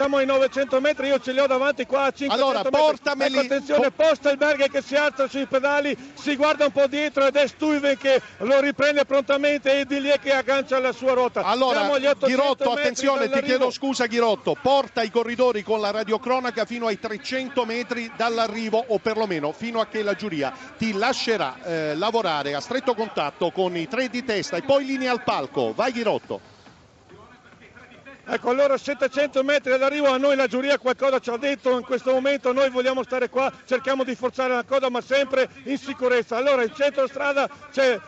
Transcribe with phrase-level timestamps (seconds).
[0.00, 2.70] siamo ai 900 metri, io ce li ho davanti qua a 500 Allora, metri.
[2.80, 7.36] portameli- Ecco, attenzione, Postelberg che si alza sui pedali, si guarda un po' dietro ed
[7.36, 11.42] è Stuyven che lo riprende prontamente e di lì che aggancia la sua ruota.
[11.42, 13.46] Allora, Siamo agli 800 Ghirotto, attenzione, ti dall'arrivo.
[13.56, 18.98] chiedo scusa Ghirotto, porta i corridori con la radiocronaca fino ai 300 metri dall'arrivo o
[19.00, 23.86] perlomeno fino a che la giuria ti lascerà eh, lavorare a stretto contatto con i
[23.86, 25.74] tre di testa e poi linea al palco.
[25.74, 26.40] Vai Ghirotto.
[28.32, 32.12] Ecco, allora 700 metri dall'arrivo a noi la giuria qualcosa ci ha detto in questo
[32.12, 36.36] momento, noi vogliamo stare qua, cerchiamo di forzare la coda ma sempre in sicurezza.
[36.36, 37.98] Allora in centro strada c'è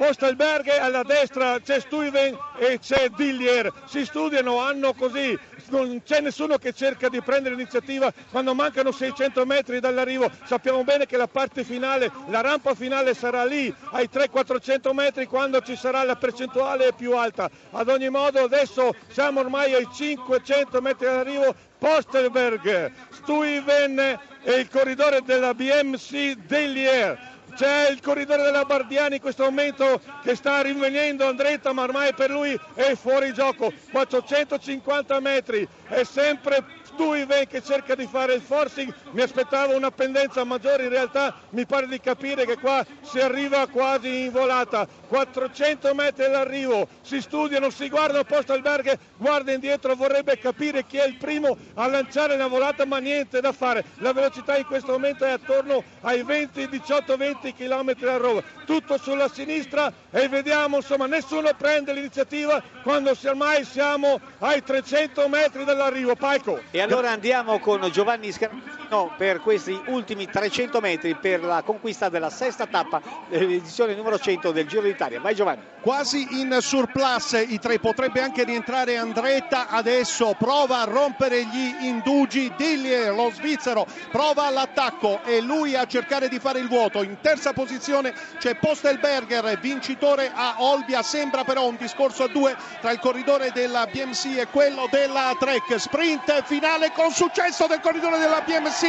[0.00, 3.70] Postelberg, alla destra c'è Stuyven e c'è Dillier.
[3.84, 9.44] Si studiano, hanno così, non c'è nessuno che cerca di prendere l'iniziativa quando mancano 600
[9.44, 10.30] metri dall'arrivo.
[10.44, 15.60] Sappiamo bene che la parte finale, la rampa finale sarà lì ai 300-400 metri quando
[15.60, 17.50] ci sarà la percentuale più alta.
[17.72, 21.54] Ad ogni modo adesso siamo ormai ai 500 metri dall'arrivo.
[21.78, 23.98] Postelberg, Stuyven
[24.42, 27.29] e il corridore della BMC Delier.
[27.54, 32.30] C'è il corridore della Bardiani in questo momento che sta rinvenendo Andretta, ma ormai per
[32.30, 33.72] lui è fuori gioco.
[33.90, 38.92] 450 metri, è sempre Stuyven che cerca di fare il forcing.
[39.12, 43.66] Mi aspettavo una pendenza maggiore, in realtà mi pare di capire che qua si arriva
[43.68, 44.86] quasi in volata.
[45.08, 51.16] 400 metri all'arrivo, si studiano, si guardano, Postelberg guarda indietro, vorrebbe capire chi è il
[51.16, 53.84] primo a lanciare la volata, ma niente da fare.
[53.98, 56.68] La velocità in questo momento è attorno ai 20,
[57.50, 58.42] 18-20 km all'ora.
[58.64, 65.64] Tutto sulla sinistra e vediamo, insomma, nessuno prende l'iniziativa quando ormai siamo ai 300 metri
[65.64, 66.14] dall'arrivo.
[66.14, 66.60] Paico.
[66.70, 68.32] E allora andiamo con Giovanni
[68.90, 74.50] Scarpino per questi ultimi 300 metri per la conquista della sesta tappa dell'edizione numero 100
[74.50, 75.20] del Giro d'Italia.
[75.20, 75.62] Vai Giovanni.
[75.80, 79.68] Quasi in surplus i tre, potrebbe anche rientrare Andretta.
[79.68, 86.28] Adesso, prova a rompere gli indugi, Dillier lo svizzero prova all'attacco e lui a cercare
[86.28, 91.76] di fare il vuoto, in terza posizione c'è Postelberger, vincitore a Olbia, sembra però un
[91.76, 97.10] discorso a due tra il corridore della BMC e quello della Trek, sprint finale con
[97.12, 98.79] successo del corridore della BMC,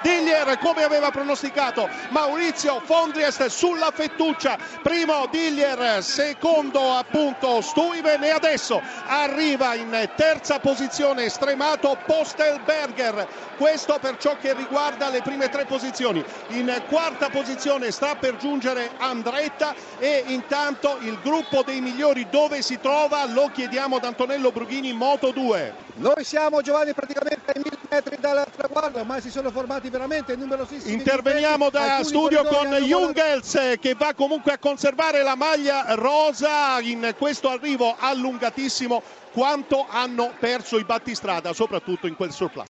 [0.00, 8.24] Dillier come aveva pronosticato, Maurizio Fondriest sulla fettuccia, primo Dillier, secondo appunto Stuyven.
[8.24, 15.48] E adesso arriva in terza posizione stremato Postelberger, questo per ciò che riguarda le prime
[15.48, 22.28] tre posizioni, in quarta posizione sta per giungere Andretta e intanto il gruppo dei migliori
[22.28, 23.24] dove si trova?
[23.26, 25.84] Lo chiediamo ad Antonello Brughini Moto 2.
[25.94, 30.92] Noi siamo Giovanni praticamente ai metri dal traguardo, ma si sono formati veramente numerosissimi.
[30.92, 37.48] Interveniamo da studio con Jungels che va comunque a conservare la maglia rosa in questo
[37.48, 39.02] arrivo allungatissimo.
[39.32, 42.64] Quanto hanno perso i battistrada, soprattutto in quel surplus.